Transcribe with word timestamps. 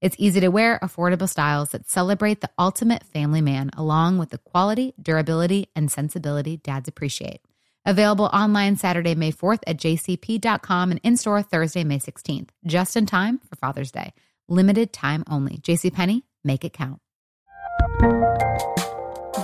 It's 0.00 0.16
easy 0.18 0.40
to 0.40 0.48
wear, 0.48 0.78
affordable 0.82 1.28
styles 1.28 1.70
that 1.70 1.88
celebrate 1.88 2.40
the 2.40 2.50
ultimate 2.58 3.04
family 3.04 3.42
man, 3.42 3.70
along 3.76 4.16
with 4.16 4.30
the 4.30 4.38
quality, 4.38 4.94
durability, 5.00 5.68
and 5.76 5.90
sensibility 5.90 6.56
dads 6.56 6.88
appreciate. 6.88 7.42
Available 7.84 8.26
online 8.26 8.76
Saturday, 8.76 9.14
May 9.14 9.30
4th 9.30 9.60
at 9.66 9.76
jcp.com 9.76 10.90
and 10.90 11.00
in 11.02 11.16
store 11.16 11.42
Thursday, 11.42 11.84
May 11.84 11.98
16th, 11.98 12.48
just 12.64 12.96
in 12.96 13.04
time 13.04 13.40
for 13.40 13.56
Father's 13.56 13.90
Day. 13.90 14.12
Limited 14.48 14.92
time 14.92 15.22
only. 15.28 15.58
JCPenney, 15.58 16.22
make 16.44 16.64
it 16.64 16.72
count. 16.72 17.00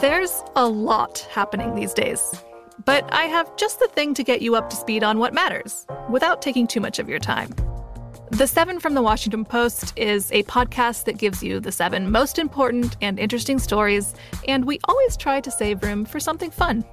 There's 0.00 0.42
a 0.54 0.66
lot 0.66 1.26
happening 1.30 1.74
these 1.74 1.92
days, 1.92 2.34
but 2.84 3.10
I 3.12 3.24
have 3.24 3.56
just 3.56 3.78
the 3.78 3.88
thing 3.88 4.14
to 4.14 4.24
get 4.24 4.42
you 4.42 4.56
up 4.56 4.70
to 4.70 4.76
speed 4.76 5.04
on 5.04 5.18
what 5.18 5.34
matters 5.34 5.86
without 6.10 6.40
taking 6.40 6.66
too 6.66 6.80
much 6.80 6.98
of 6.98 7.08
your 7.08 7.18
time. 7.18 7.54
The 8.32 8.46
Seven 8.48 8.80
from 8.80 8.94
the 8.94 9.02
Washington 9.02 9.44
Post 9.44 9.92
is 9.96 10.32
a 10.32 10.42
podcast 10.44 11.04
that 11.04 11.16
gives 11.16 11.44
you 11.44 11.60
the 11.60 11.70
seven 11.70 12.10
most 12.10 12.40
important 12.40 12.96
and 13.00 13.20
interesting 13.20 13.60
stories, 13.60 14.14
and 14.48 14.64
we 14.64 14.80
always 14.88 15.16
try 15.16 15.40
to 15.40 15.50
save 15.50 15.80
room 15.84 16.04
for 16.04 16.18
something 16.18 16.50
fun. 16.50 16.84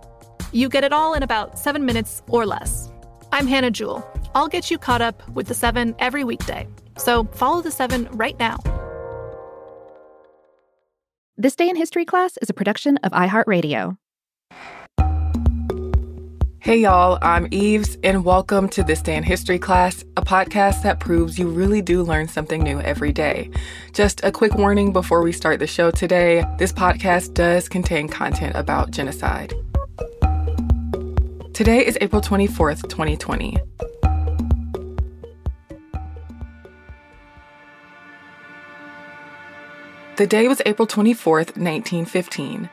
You 0.51 0.69
get 0.69 0.83
it 0.83 0.93
all 0.93 1.15
in 1.15 1.23
about 1.23 1.57
seven 1.57 1.85
minutes 1.85 2.21
or 2.27 2.45
less. 2.45 2.91
I'm 3.31 3.47
Hannah 3.47 3.71
Jewell. 3.71 4.07
I'll 4.35 4.47
get 4.47 4.69
you 4.69 4.77
caught 4.77 5.01
up 5.01 5.27
with 5.29 5.47
the 5.47 5.55
seven 5.55 5.95
every 5.97 6.23
weekday. 6.23 6.67
So 6.97 7.23
follow 7.33 7.63
the 7.63 7.71
seven 7.71 8.07
right 8.11 8.37
now. 8.37 8.57
This 11.35 11.55
Day 11.55 11.67
in 11.67 11.75
History 11.75 12.05
class 12.05 12.37
is 12.43 12.49
a 12.51 12.53
production 12.53 12.97
of 12.97 13.11
iHeartRadio. 13.11 13.97
Hey 16.63 16.77
y'all, 16.77 17.19
I'm 17.21 17.49
Eves, 17.51 17.97
and 18.05 18.23
welcome 18.23 18.69
to 18.69 18.83
This 18.83 19.01
Day 19.01 19.17
in 19.17 19.23
History 19.23 19.59
class, 19.59 20.05
a 20.15 20.21
podcast 20.21 20.81
that 20.83 21.01
proves 21.01 21.37
you 21.37 21.49
really 21.49 21.81
do 21.81 22.03
learn 22.03 22.29
something 22.29 22.63
new 22.63 22.79
every 22.79 23.11
day. 23.11 23.49
Just 23.91 24.23
a 24.23 24.31
quick 24.31 24.55
warning 24.55 24.93
before 24.93 25.21
we 25.23 25.33
start 25.33 25.59
the 25.59 25.67
show 25.67 25.91
today 25.91 26.45
this 26.57 26.71
podcast 26.71 27.33
does 27.33 27.67
contain 27.67 28.07
content 28.07 28.55
about 28.55 28.91
genocide. 28.91 29.53
Today 31.51 31.85
is 31.85 31.97
April 31.99 32.21
24th, 32.21 32.87
2020. 32.87 33.57
The 40.15 40.27
day 40.27 40.47
was 40.47 40.61
April 40.65 40.87
24th, 40.87 41.57
1915. 41.57 42.69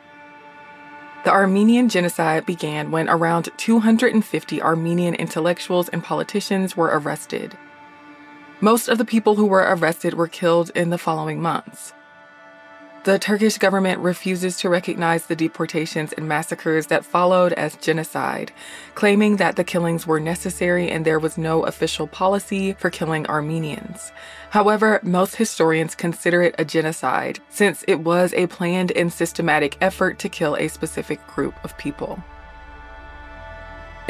The 1.23 1.31
Armenian 1.31 1.91
genocide 1.91 2.47
began 2.47 2.91
when 2.91 3.09
around 3.11 3.51
250 3.59 4.63
Armenian 4.63 5.15
intellectuals 5.15 5.91
and 5.91 6.03
politicians 6.03 6.79
were 6.79 6.99
arrested. 6.99 7.59
Most 8.63 8.89
of 8.89 8.97
the 8.97 9.05
people 9.05 9.35
who 9.35 9.45
were 9.45 9.67
arrested 9.69 10.15
were 10.15 10.29
killed 10.29 10.71
in 10.75 10.89
the 10.89 10.97
following 10.97 11.43
months. 11.43 11.93
The 13.03 13.19
Turkish 13.19 13.57
government 13.57 14.01
refuses 14.01 14.59
to 14.59 14.69
recognize 14.69 15.25
the 15.25 15.35
deportations 15.35 16.13
and 16.13 16.29
massacres 16.29 16.89
that 16.89 17.03
followed 17.03 17.55
as 17.55 17.77
genocide, 17.77 18.53
claiming 18.95 19.37
that 19.37 19.57
the 19.57 19.65
killings 19.65 20.07
were 20.07 20.21
necessary 20.21 20.91
and 20.91 21.03
there 21.03 21.19
was 21.19 21.39
no 21.39 21.63
official 21.63 22.07
policy 22.07 22.75
for 22.75 22.91
killing 22.91 23.27
Armenians. 23.27 24.13
However, 24.51 25.01
most 25.03 25.37
historians 25.37 25.95
consider 25.95 26.43
it 26.43 26.55
a 26.59 26.65
genocide 26.67 27.41
since 27.49 27.87
it 27.89 28.01
was 28.01 28.35
a 28.35 28.49
planned 28.49 28.93
and 28.93 29.11
systematic 29.11 29.79
effort 29.81 30.19
to 30.19 30.29
kill 30.29 30.55
a 30.57 30.69
specific 30.69 31.27
group 31.27 31.55
of 31.65 31.79
people. 31.79 32.23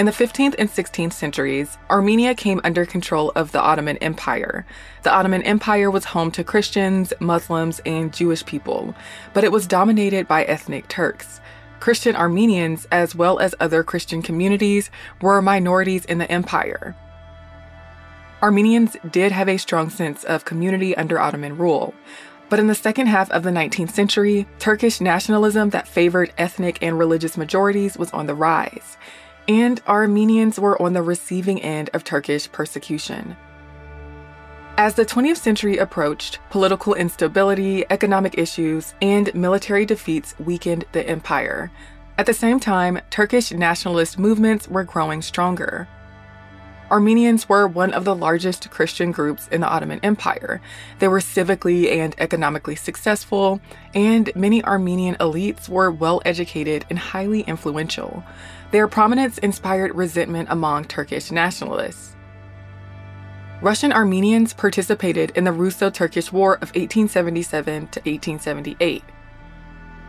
In 0.00 0.06
the 0.06 0.12
15th 0.12 0.54
and 0.58 0.70
16th 0.70 1.12
centuries, 1.12 1.76
Armenia 1.90 2.34
came 2.34 2.58
under 2.64 2.86
control 2.86 3.32
of 3.36 3.52
the 3.52 3.60
Ottoman 3.60 3.98
Empire. 3.98 4.64
The 5.02 5.12
Ottoman 5.12 5.42
Empire 5.42 5.90
was 5.90 6.06
home 6.06 6.30
to 6.30 6.42
Christians, 6.42 7.12
Muslims, 7.20 7.82
and 7.84 8.10
Jewish 8.10 8.42
people, 8.46 8.94
but 9.34 9.44
it 9.44 9.52
was 9.52 9.66
dominated 9.66 10.26
by 10.26 10.44
ethnic 10.44 10.88
Turks. 10.88 11.42
Christian 11.80 12.16
Armenians, 12.16 12.88
as 12.90 13.14
well 13.14 13.40
as 13.40 13.54
other 13.60 13.84
Christian 13.84 14.22
communities, 14.22 14.90
were 15.20 15.42
minorities 15.42 16.06
in 16.06 16.16
the 16.16 16.32
empire. 16.32 16.96
Armenians 18.40 18.96
did 19.10 19.32
have 19.32 19.50
a 19.50 19.58
strong 19.58 19.90
sense 19.90 20.24
of 20.24 20.46
community 20.46 20.96
under 20.96 21.20
Ottoman 21.20 21.58
rule. 21.58 21.92
But 22.48 22.58
in 22.58 22.68
the 22.68 22.74
second 22.74 23.08
half 23.08 23.30
of 23.32 23.42
the 23.42 23.50
19th 23.50 23.90
century, 23.90 24.48
Turkish 24.58 25.02
nationalism 25.02 25.70
that 25.70 25.86
favored 25.86 26.32
ethnic 26.38 26.78
and 26.80 26.98
religious 26.98 27.36
majorities 27.36 27.98
was 27.98 28.10
on 28.12 28.26
the 28.26 28.34
rise 28.34 28.96
and 29.48 29.80
Armenians 29.86 30.58
were 30.58 30.80
on 30.80 30.92
the 30.92 31.02
receiving 31.02 31.60
end 31.62 31.90
of 31.92 32.04
Turkish 32.04 32.50
persecution. 32.50 33.36
As 34.76 34.94
the 34.94 35.04
20th 35.04 35.36
century 35.36 35.76
approached, 35.76 36.38
political 36.48 36.94
instability, 36.94 37.84
economic 37.90 38.38
issues, 38.38 38.94
and 39.02 39.34
military 39.34 39.84
defeats 39.84 40.34
weakened 40.38 40.86
the 40.92 41.06
empire. 41.06 41.70
At 42.16 42.26
the 42.26 42.32
same 42.32 42.60
time, 42.60 43.00
Turkish 43.10 43.50
nationalist 43.50 44.18
movements 44.18 44.68
were 44.68 44.84
growing 44.84 45.20
stronger. 45.20 45.86
Armenians 46.90 47.48
were 47.48 47.68
one 47.68 47.92
of 47.92 48.04
the 48.04 48.16
largest 48.16 48.68
Christian 48.70 49.12
groups 49.12 49.46
in 49.48 49.60
the 49.60 49.68
Ottoman 49.68 50.00
Empire. 50.02 50.60
They 50.98 51.06
were 51.06 51.20
civically 51.20 51.96
and 51.96 52.16
economically 52.18 52.74
successful, 52.74 53.60
and 53.94 54.34
many 54.34 54.64
Armenian 54.64 55.14
elites 55.16 55.68
were 55.68 55.90
well 55.90 56.20
educated 56.24 56.84
and 56.90 56.98
highly 56.98 57.42
influential. 57.42 58.24
Their 58.70 58.86
prominence 58.86 59.38
inspired 59.38 59.94
resentment 59.94 60.48
among 60.50 60.84
Turkish 60.84 61.30
nationalists. 61.30 62.14
Russian 63.60 63.92
Armenians 63.92 64.54
participated 64.54 65.32
in 65.34 65.44
the 65.44 65.52
Russo 65.52 65.90
Turkish 65.90 66.32
War 66.32 66.54
of 66.54 66.70
1877 66.70 67.88
to 67.88 68.00
1878. 68.00 69.04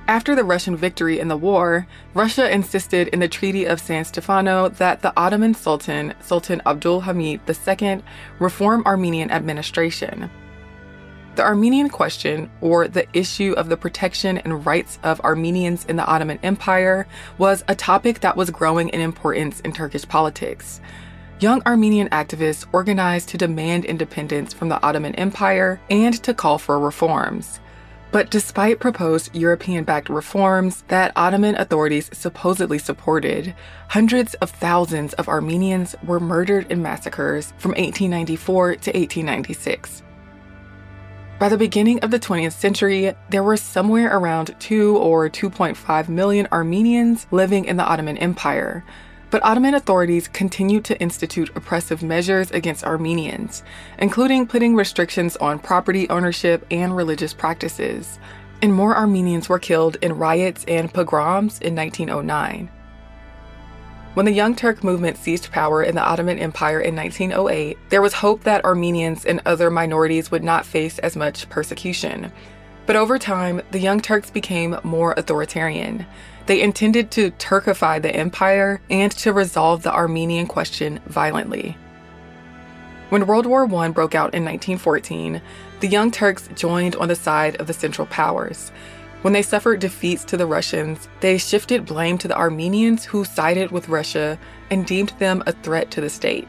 After 0.08 0.36
the 0.36 0.44
Russian 0.44 0.76
victory 0.76 1.20
in 1.20 1.28
the 1.28 1.38
war, 1.38 1.88
Russia 2.14 2.50
insisted 2.50 3.08
in 3.10 3.20
the 3.20 3.28
Treaty 3.28 3.66
of 3.66 3.80
San 3.80 4.06
Stefano 4.06 4.70
that 4.70 5.02
the 5.02 5.14
Ottoman 5.18 5.54
Sultan, 5.54 6.14
Sultan 6.22 6.62
Abdul 6.66 7.02
Hamid 7.02 7.42
II, 7.48 8.02
reform 8.40 8.84
Armenian 8.86 9.32
administration. 9.32 10.30
The 11.36 11.44
Armenian 11.44 11.88
question, 11.88 12.52
or 12.60 12.90
the 12.90 13.08
issue 13.18 13.54
of 13.54 13.70
the 13.70 13.78
protection 13.78 14.40
and 14.40 14.66
rights 14.66 15.00
of 15.02 15.22
Armenians 15.22 15.86
in 15.86 15.96
the 15.96 16.06
Ottoman 16.06 16.40
Empire, 16.44 17.08
was 17.38 17.64
a 17.70 17.76
topic 17.76 18.20
that 18.20 18.36
was 18.36 18.50
growing 18.50 18.90
in 18.90 19.00
importance 19.00 19.62
in 19.62 19.72
Turkish 19.72 20.06
politics. 20.06 20.82
Young 21.40 21.62
Armenian 21.66 22.10
activists 22.10 22.68
organized 22.74 23.30
to 23.30 23.38
demand 23.38 23.86
independence 23.86 24.54
from 24.54 24.68
the 24.68 24.84
Ottoman 24.84 25.16
Empire 25.16 25.80
and 25.90 26.14
to 26.22 26.34
call 26.34 26.58
for 26.58 26.78
reforms. 26.78 27.62
But 28.12 28.30
despite 28.30 28.82
proposed 28.82 29.34
European 29.34 29.86
backed 29.86 30.10
reforms 30.10 30.84
that 30.90 31.14
Ottoman 31.16 31.56
authorities 31.56 32.10
supposedly 32.12 32.78
supported, 32.78 33.56
hundreds 33.88 34.34
of 34.36 34.52
thousands 34.52 35.14
of 35.14 35.30
Armenians 35.30 35.96
were 36.06 36.20
murdered 36.20 36.70
in 36.70 36.82
massacres 36.82 37.54
from 37.58 37.72
1894 37.72 38.76
to 38.76 38.92
1896. 38.92 40.04
By 41.42 41.50
the 41.50 41.58
beginning 41.58 42.02
of 42.02 42.12
the 42.12 42.20
20th 42.20 42.52
century, 42.52 43.16
there 43.32 43.42
were 43.42 43.58
somewhere 43.58 44.16
around 44.16 44.56
2 44.60 44.96
or 44.96 45.28
2.5 45.28 46.08
million 46.08 46.48
Armenians 46.52 47.26
living 47.32 47.66
in 47.66 47.78
the 47.78 47.84
Ottoman 47.84 48.20
Empire, 48.20 48.86
but 49.32 49.44
Ottoman 49.44 49.74
authorities 49.74 50.28
continued 50.28 50.86
to 50.86 51.02
institute 51.02 51.50
oppressive 51.56 52.04
measures 52.04 52.52
against 52.52 52.84
Armenians, 52.84 53.64
including 53.98 54.46
putting 54.46 54.76
restrictions 54.76 55.36
on 55.38 55.58
property 55.58 56.08
ownership 56.12 56.64
and 56.70 56.96
religious 56.96 57.34
practices. 57.34 58.20
And 58.62 58.72
more 58.72 58.96
Armenians 58.96 59.50
were 59.50 59.58
killed 59.58 59.98
in 60.04 60.20
riots 60.20 60.64
and 60.68 60.94
pogroms 60.94 61.60
in 61.60 61.76
1909. 61.76 62.70
When 64.14 64.26
the 64.26 64.34
Young 64.34 64.56
Turk 64.56 64.84
movement 64.84 65.16
seized 65.16 65.54
power 65.54 65.82
in 65.82 65.96
the 65.96 66.04
Ottoman 66.04 66.38
Empire 66.38 66.82
in 66.82 66.98
1908, 66.98 67.78
there 67.88 68.02
was 68.02 68.12
hope 68.12 68.44
that 68.44 68.66
Armenians 68.66 69.24
and 69.24 69.42
other 69.46 69.70
minorities 69.70 70.30
would 70.30 70.44
not 70.44 70.66
face 70.66 71.00
as 71.00 71.16
much 71.16 71.48
persecution. 71.48 72.30
But 72.86 72.98
over 72.98 73.18
time, 73.18 73.62
the 73.72 73.80
Young 73.80 74.02
Turks 74.02 74.30
became 74.30 74.78
more 74.84 75.14
authoritarian. 75.16 76.06
They 76.46 76.62
intended 76.62 77.10
to 77.12 77.32
Turkify 77.32 78.02
the 78.02 78.14
empire 78.14 78.82
and 78.90 79.14
to 79.14 79.32
resolve 79.32 79.84
the 79.84 79.94
Armenian 79.94 80.48
question 80.48 81.00
violently. 81.06 81.78
When 83.12 83.28
World 83.28 83.46
War 83.46 83.64
I 83.64 83.90
broke 83.92 84.14
out 84.14 84.34
in 84.34 84.44
1914, 84.44 85.42
the 85.80 85.88
Young 85.88 86.12
Turks 86.12 86.50
joined 86.54 86.98
on 86.98 87.08
the 87.08 87.16
side 87.16 87.56
of 87.62 87.68
the 87.68 87.74
Central 87.74 88.08
Powers. 88.08 88.74
When 89.22 89.34
they 89.34 89.44
suffered 89.44 89.80
defeats 89.80 90.24
to 90.26 90.38
the 90.38 90.48
Russians, 90.48 91.08
they 91.20 91.38
shifted 91.38 91.86
blame 91.86 92.18
to 92.20 92.28
the 92.28 92.38
Armenians 92.38 93.06
who 93.06 93.24
sided 93.24 93.70
with 93.70 93.88
Russia 93.88 94.40
and 94.72 94.86
deemed 94.86 95.14
them 95.20 95.44
a 95.46 95.52
threat 95.52 95.92
to 95.92 96.02
the 96.02 96.10
state. 96.10 96.48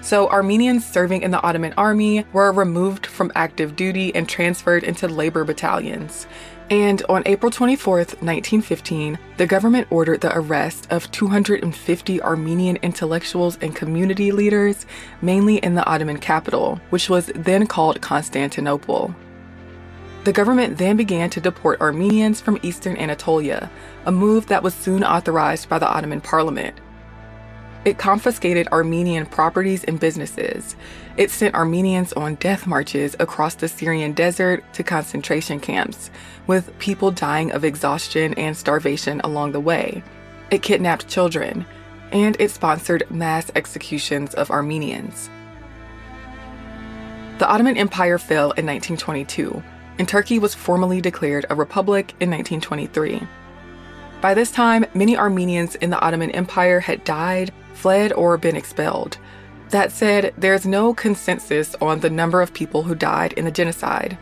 So, 0.00 0.28
Armenians 0.28 0.84
serving 0.84 1.22
in 1.22 1.30
the 1.30 1.42
Ottoman 1.42 1.72
army 1.78 2.26
were 2.32 2.52
removed 2.52 3.06
from 3.06 3.32
active 3.34 3.74
duty 3.74 4.14
and 4.14 4.28
transferred 4.28 4.84
into 4.84 5.08
labor 5.08 5.44
battalions. 5.44 6.26
And 6.70 7.02
on 7.08 7.22
April 7.26 7.50
24, 7.50 7.96
1915, 7.96 9.18
the 9.38 9.46
government 9.46 9.88
ordered 9.90 10.20
the 10.20 10.36
arrest 10.36 10.86
of 10.90 11.10
250 11.10 12.22
Armenian 12.22 12.76
intellectuals 12.82 13.58
and 13.60 13.74
community 13.74 14.30
leaders, 14.30 14.86
mainly 15.22 15.56
in 15.56 15.74
the 15.74 15.86
Ottoman 15.86 16.18
capital, 16.18 16.80
which 16.90 17.08
was 17.08 17.32
then 17.34 17.66
called 17.66 18.00
Constantinople. 18.00 19.14
The 20.24 20.32
government 20.32 20.78
then 20.78 20.96
began 20.96 21.28
to 21.30 21.40
deport 21.40 21.82
Armenians 21.82 22.40
from 22.40 22.58
eastern 22.62 22.96
Anatolia, 22.96 23.70
a 24.06 24.12
move 24.12 24.46
that 24.46 24.62
was 24.62 24.72
soon 24.74 25.04
authorized 25.04 25.68
by 25.68 25.78
the 25.78 25.88
Ottoman 25.88 26.22
parliament. 26.22 26.80
It 27.84 27.98
confiscated 27.98 28.66
Armenian 28.68 29.26
properties 29.26 29.84
and 29.84 30.00
businesses. 30.00 30.76
It 31.18 31.30
sent 31.30 31.54
Armenians 31.54 32.14
on 32.14 32.36
death 32.36 32.66
marches 32.66 33.14
across 33.20 33.56
the 33.56 33.68
Syrian 33.68 34.14
desert 34.14 34.64
to 34.72 34.82
concentration 34.82 35.60
camps, 35.60 36.10
with 36.46 36.76
people 36.78 37.10
dying 37.10 37.52
of 37.52 37.62
exhaustion 37.62 38.32
and 38.34 38.56
starvation 38.56 39.20
along 39.20 39.52
the 39.52 39.60
way. 39.60 40.02
It 40.50 40.62
kidnapped 40.62 41.06
children, 41.06 41.66
and 42.12 42.34
it 42.40 42.50
sponsored 42.50 43.10
mass 43.10 43.50
executions 43.54 44.32
of 44.32 44.50
Armenians. 44.50 45.28
The 47.36 47.46
Ottoman 47.46 47.76
Empire 47.76 48.16
fell 48.16 48.52
in 48.52 48.64
1922, 48.64 49.62
and 49.98 50.08
Turkey 50.08 50.38
was 50.38 50.54
formally 50.54 51.00
declared 51.00 51.46
a 51.50 51.54
republic 51.54 52.14
in 52.20 52.30
1923. 52.30 53.22
By 54.20 54.34
this 54.34 54.50
time, 54.50 54.86
many 54.94 55.16
Armenians 55.16 55.74
in 55.76 55.90
the 55.90 56.00
Ottoman 56.00 56.30
Empire 56.30 56.80
had 56.80 57.04
died 57.04 57.52
fled, 57.74 58.12
or 58.14 58.38
been 58.38 58.56
expelled. 58.56 59.18
That 59.70 59.92
said, 59.92 60.32
there's 60.38 60.64
no 60.64 60.94
consensus 60.94 61.74
on 61.80 62.00
the 62.00 62.10
number 62.10 62.40
of 62.40 62.54
people 62.54 62.82
who 62.82 62.94
died 62.94 63.32
in 63.34 63.44
the 63.44 63.50
genocide. 63.50 64.16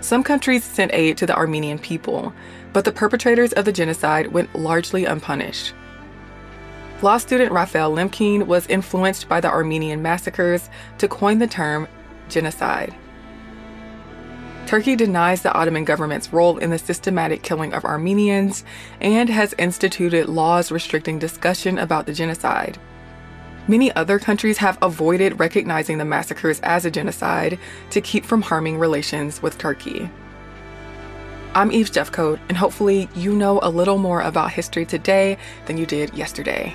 Some 0.00 0.22
countries 0.22 0.64
sent 0.64 0.94
aid 0.94 1.16
to 1.18 1.26
the 1.26 1.36
Armenian 1.36 1.78
people, 1.78 2.32
but 2.72 2.84
the 2.84 2.92
perpetrators 2.92 3.52
of 3.54 3.64
the 3.64 3.72
genocide 3.72 4.28
went 4.28 4.54
largely 4.54 5.04
unpunished. 5.04 5.74
Law 7.02 7.18
student 7.18 7.50
Raphael 7.50 7.92
Lemkin 7.92 8.46
was 8.46 8.66
influenced 8.66 9.28
by 9.28 9.40
the 9.40 9.50
Armenian 9.50 10.02
massacres 10.02 10.68
to 10.98 11.08
coin 11.08 11.38
the 11.38 11.46
term 11.46 11.88
genocide. 12.28 12.94
Turkey 14.70 14.94
denies 14.94 15.42
the 15.42 15.52
Ottoman 15.52 15.84
government's 15.84 16.32
role 16.32 16.56
in 16.58 16.70
the 16.70 16.78
systematic 16.78 17.42
killing 17.42 17.74
of 17.74 17.84
Armenians 17.84 18.62
and 19.00 19.28
has 19.28 19.52
instituted 19.58 20.28
laws 20.28 20.70
restricting 20.70 21.18
discussion 21.18 21.76
about 21.76 22.06
the 22.06 22.12
genocide. 22.12 22.78
Many 23.66 23.90
other 23.96 24.20
countries 24.20 24.58
have 24.58 24.78
avoided 24.80 25.40
recognizing 25.40 25.98
the 25.98 26.04
massacres 26.04 26.60
as 26.60 26.84
a 26.84 26.90
genocide 26.92 27.58
to 27.90 28.00
keep 28.00 28.24
from 28.24 28.42
harming 28.42 28.78
relations 28.78 29.42
with 29.42 29.58
Turkey. 29.58 30.08
I'm 31.52 31.72
Eve 31.72 31.90
Jeffcoat, 31.90 32.38
and 32.48 32.56
hopefully, 32.56 33.08
you 33.16 33.34
know 33.34 33.58
a 33.64 33.70
little 33.70 33.98
more 33.98 34.20
about 34.20 34.52
history 34.52 34.86
today 34.86 35.36
than 35.66 35.78
you 35.78 35.84
did 35.84 36.14
yesterday. 36.14 36.72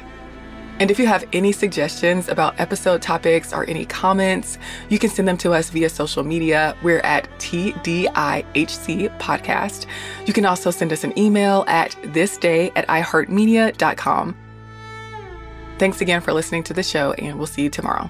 And 0.80 0.92
if 0.92 1.00
you 1.00 1.07
have 1.07 1.25
any 1.31 1.51
suggestions 1.54 2.27
about 2.27 2.60
episode 2.60 3.01
topics 3.01 3.54
or 3.54 3.69
any 3.69 3.86
comments, 3.86 4.57
you 4.89 5.00
can 5.00 5.10
send 5.10 5.27
them 5.27 5.38
to 5.38 5.54
us 5.54 5.69
via 5.69 5.89
social 5.89 6.24
media. 6.24 6.75
We're 6.83 7.00
at 7.00 7.30
TDIHC 7.39 9.18
Podcast. 9.19 9.86
You 10.25 10.33
can 10.33 10.45
also 10.45 10.72
send 10.72 10.92
us 10.92 11.06
an 11.06 11.18
email 11.18 11.63
at 11.68 11.92
thisday 11.92 12.72
at 12.75 12.88
iheartmedia.com. 12.88 14.36
Thanks 15.77 16.01
again 16.01 16.22
for 16.22 16.33
listening 16.33 16.63
to 16.63 16.74
the 16.74 16.83
show, 16.83 17.13
and 17.13 17.38
we'll 17.38 17.48
see 17.48 17.63
you 17.63 17.69
tomorrow. 17.69 18.10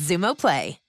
Xumo 0.01 0.33
Play. 0.35 0.80